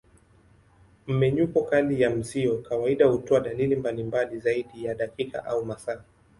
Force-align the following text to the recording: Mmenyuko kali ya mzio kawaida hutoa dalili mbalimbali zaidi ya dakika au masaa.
Mmenyuko 1.07 1.61
kali 1.63 2.01
ya 2.01 2.09
mzio 2.09 2.57
kawaida 2.61 3.05
hutoa 3.05 3.39
dalili 3.39 3.75
mbalimbali 3.75 4.39
zaidi 4.39 4.85
ya 4.85 4.93
dakika 4.93 5.45
au 5.45 5.65
masaa. 5.65 6.01